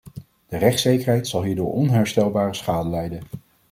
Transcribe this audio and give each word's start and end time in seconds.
De 0.47 0.57
rechtszekerheid 0.57 1.27
zal 1.27 1.43
hierdoor 1.43 1.73
onherstelbare 1.73 2.53
schade 2.53 2.89
lijden. 2.89 3.23